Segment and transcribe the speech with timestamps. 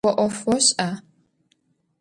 [0.05, 0.89] Vo 'of voş'a?